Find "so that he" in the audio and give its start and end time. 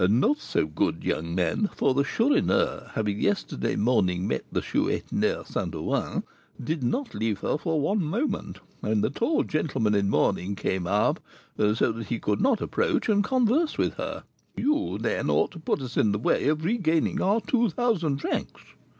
11.55-12.17